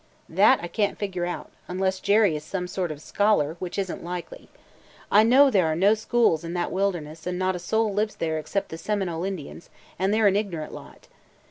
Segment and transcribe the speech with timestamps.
[0.29, 3.91] "That I can't figure out, unless Jerry is some sort of a scholar, which is
[3.91, 4.49] n't likely.
[5.11, 8.39] I know there are no schools in that wilderness and not a soul lives there
[8.39, 9.69] except the Seminole Indians;
[9.99, 11.07] and they 're an ignorant lot.